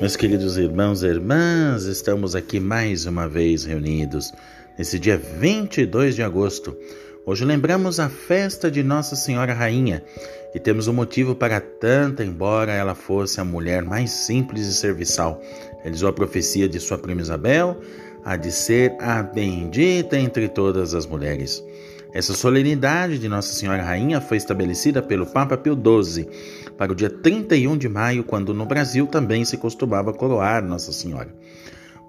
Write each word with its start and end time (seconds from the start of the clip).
Meus 0.00 0.16
queridos 0.16 0.56
irmãos 0.56 1.02
e 1.02 1.06
irmãs, 1.06 1.84
estamos 1.84 2.34
aqui 2.34 2.58
mais 2.58 3.06
uma 3.06 3.28
vez 3.28 3.64
reunidos 3.64 4.32
nesse 4.78 4.98
dia 4.98 5.16
22 5.16 6.14
de 6.14 6.22
agosto. 6.22 6.76
Hoje 7.24 7.44
lembramos 7.44 8.00
a 8.00 8.08
festa 8.08 8.70
de 8.70 8.82
Nossa 8.82 9.16
Senhora 9.16 9.52
Rainha 9.52 10.02
e 10.54 10.60
temos 10.60 10.88
um 10.88 10.92
motivo 10.92 11.34
para 11.34 11.60
tanta, 11.60 12.24
embora 12.24 12.72
ela 12.72 12.94
fosse 12.94 13.40
a 13.40 13.44
mulher 13.44 13.82
mais 13.82 14.10
simples 14.10 14.66
e 14.66 14.74
serviçal. 14.74 15.40
Realizou 15.82 16.08
a 16.08 16.12
profecia 16.12 16.68
de 16.68 16.80
sua 16.80 16.98
prima 16.98 17.20
Isabel, 17.20 17.80
a 18.24 18.36
de 18.36 18.50
ser 18.50 18.94
a 19.00 19.22
bendita 19.22 20.18
entre 20.18 20.48
todas 20.48 20.94
as 20.94 21.06
mulheres. 21.06 21.62
Essa 22.12 22.34
solenidade 22.34 23.18
de 23.18 23.26
Nossa 23.26 23.54
Senhora 23.54 23.82
Rainha 23.82 24.20
foi 24.20 24.36
estabelecida 24.36 25.02
pelo 25.02 25.24
Papa 25.24 25.56
Pio 25.56 25.74
XII 25.74 26.28
para 26.76 26.92
o 26.92 26.94
dia 26.94 27.08
31 27.08 27.76
de 27.78 27.88
maio, 27.88 28.22
quando 28.22 28.52
no 28.52 28.66
Brasil 28.66 29.06
também 29.06 29.44
se 29.46 29.56
costumava 29.56 30.12
coroar 30.12 30.62
Nossa 30.62 30.92
Senhora. 30.92 31.34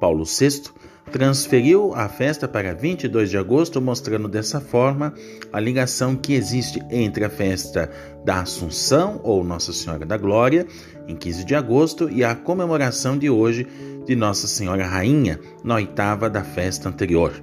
Paulo 0.00 0.24
VI 0.24 0.70
transferiu 1.12 1.92
a 1.94 2.08
festa 2.08 2.48
para 2.48 2.72
22 2.72 3.28
de 3.28 3.36
agosto, 3.36 3.78
mostrando 3.80 4.26
dessa 4.26 4.58
forma 4.58 5.12
a 5.52 5.60
ligação 5.60 6.16
que 6.16 6.32
existe 6.32 6.80
entre 6.90 7.24
a 7.24 7.30
festa 7.30 7.90
da 8.24 8.40
Assunção, 8.40 9.20
ou 9.22 9.44
Nossa 9.44 9.72
Senhora 9.72 10.06
da 10.06 10.16
Glória, 10.16 10.66
em 11.06 11.14
15 11.14 11.44
de 11.44 11.54
agosto, 11.54 12.08
e 12.08 12.24
a 12.24 12.34
comemoração 12.34 13.18
de 13.18 13.28
hoje 13.28 13.66
de 14.06 14.16
Nossa 14.16 14.46
Senhora 14.46 14.86
Rainha, 14.86 15.38
na 15.62 15.74
oitava 15.74 16.30
da 16.30 16.42
festa 16.42 16.88
anterior. 16.88 17.34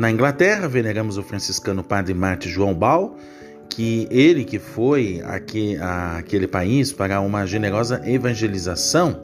Na 0.00 0.10
Inglaterra, 0.10 0.66
veneramos 0.66 1.18
o 1.18 1.22
franciscano 1.22 1.84
padre 1.84 2.14
Marte 2.14 2.48
João 2.48 2.72
Bal, 2.72 3.18
que 3.68 4.08
ele 4.10 4.46
que 4.46 4.58
foi 4.58 5.20
aqui, 5.26 5.76
aquele 5.76 6.46
país 6.46 6.90
para 6.90 7.20
uma 7.20 7.44
generosa 7.44 8.00
evangelização, 8.06 9.20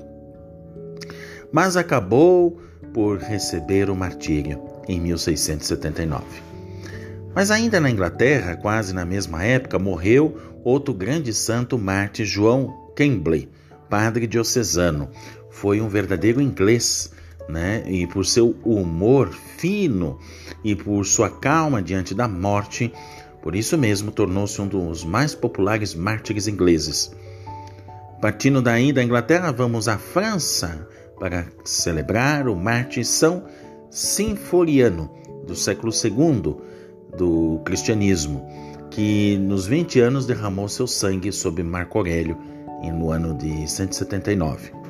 mas 1.51 1.79
acabou 1.79 2.61
por 2.93 3.17
receber 3.17 3.89
o 3.89 3.97
martírio 3.97 4.63
em 4.87 5.01
1679. 5.01 6.23
Mas 7.35 7.51
ainda 7.51 7.81
na 7.81 7.89
Inglaterra, 7.89 8.55
quase 8.55 8.95
na 8.95 9.07
mesma 9.07 9.43
época, 9.43 9.79
morreu 9.79 10.37
outro 10.63 10.93
grande 10.93 11.33
santo 11.33 11.79
Marte 11.79 12.23
João 12.23 12.93
Kembley, 12.95 13.49
padre 13.89 14.27
diocesano. 14.27 15.09
Foi 15.49 15.81
um 15.81 15.89
verdadeiro 15.89 16.39
inglês 16.39 17.11
né? 17.49 17.85
E 17.87 18.07
por 18.07 18.25
seu 18.25 18.55
humor 18.65 19.31
fino 19.33 20.19
e 20.65 20.75
por 20.75 21.05
sua 21.05 21.31
calma 21.31 21.83
diante 21.83 22.15
da 22.15 22.27
morte, 22.27 22.93
por 23.43 23.55
isso 23.55 23.79
mesmo 23.79 24.11
tornou-se 24.11 24.61
um 24.61 24.67
dos 24.67 25.05
mais 25.05 25.35
populares 25.35 25.95
mártires 25.95 26.49
ingleses. 26.49 27.13
Partindo 28.21 28.63
daí 28.63 28.93
da 28.93 29.03
Inglaterra, 29.03 29.53
vamos 29.53 29.89
à 29.89 29.99
França 29.99 30.89
para 31.19 31.47
celebrar 31.65 32.49
o 32.49 32.57
mártir 32.57 33.05
São 33.05 33.45
Sinforiano, 33.91 35.11
do 35.47 35.55
século 35.55 35.93
II 35.93 36.57
do 37.17 37.61
cristianismo, 37.65 38.47
que 38.91 39.39
nos 39.39 39.67
20 39.67 40.01
anos 40.01 40.27
derramou 40.27 40.69
seu 40.69 40.87
sangue 40.87 41.31
sobre 41.33 41.63
Marco 41.63 41.99
Aurélio 41.99 42.37
no 42.93 43.11
ano 43.11 43.35
de 43.35 43.69
179. 43.69 44.86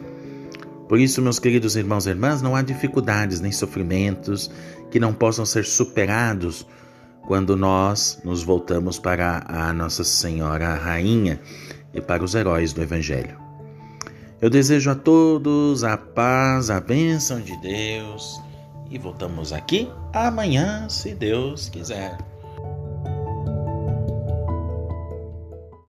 Por 0.89 1.01
isso, 1.01 1.21
meus 1.21 1.39
queridos 1.39 1.75
irmãos 1.75 2.07
e 2.07 2.11
irmãs, 2.11 2.43
não 2.43 2.55
há 2.55 2.63
dificuldades 2.63 3.41
nem 3.41 3.51
sofrimentos 3.51 4.51
que 4.91 5.01
não 5.01 5.13
possam 5.13 5.45
ser 5.45 5.65
superados 5.65 6.67
quando 7.27 7.57
nós 7.57 8.21
nos 8.25 8.43
voltamos 8.43 8.99
para 8.99 9.45
a 9.49 9.73
Nossa 9.73 10.05
Senhora 10.05 10.75
Rainha 10.75 11.41
e 11.93 12.01
para 12.01 12.23
os 12.23 12.35
heróis 12.35 12.73
do 12.73 12.83
Evangelho. 12.83 13.37
Eu 14.41 14.49
desejo 14.49 14.91
a 14.91 14.95
todos 14.95 15.83
a 15.83 15.97
paz, 15.97 16.71
a 16.71 16.81
bênção 16.81 17.41
de 17.41 17.57
Deus 17.61 18.41
e 18.91 18.99
voltamos 18.99 19.53
aqui 19.53 19.91
amanhã, 20.13 20.89
se 20.89 21.15
Deus 21.15 21.69
quiser. 21.69 22.17